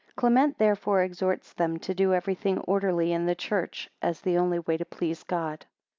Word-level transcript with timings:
Clement 0.15 0.57
therefore 0.57 1.03
exhorts 1.03 1.53
them 1.53 1.77
to 1.77 1.93
do 1.93 2.11
everything 2.11 2.57
orderly 2.61 3.11
in 3.13 3.27
the 3.27 3.35
Church, 3.35 3.87
as 4.01 4.21
the 4.21 4.35
only 4.35 4.57
way 4.57 4.75
to 4.77 4.83
please 4.83 5.21
God. 5.23 5.67